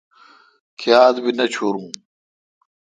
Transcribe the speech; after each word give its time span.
کیا 0.79 0.99
تہ۔ 1.13 1.19
بھی 1.23 1.31
نہ 1.37 1.45
چھورون۔ 1.53 1.89